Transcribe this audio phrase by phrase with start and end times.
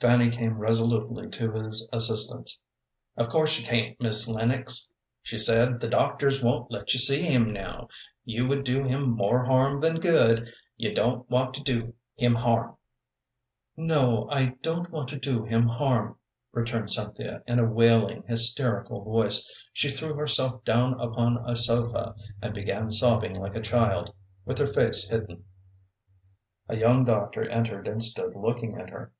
[0.00, 2.60] Fanny came resolutely to his assistance.
[3.16, 5.80] "Of course you can't, Miss Lennox," she said.
[5.80, 7.88] "The doctors won't let you see him now.
[8.22, 10.52] You would do him more harm than good.
[10.76, 12.76] You don't want to do him harm!"
[13.74, 16.18] "No, I don't want to do him harm,"
[16.52, 19.50] returned Cynthia, in a wailing, hysterical voice.
[19.72, 24.12] She threw herself down upon a sofa and began sobbing like a child,
[24.44, 25.44] with her face hidden.
[26.68, 29.14] A young doctor entered and stood looking at her.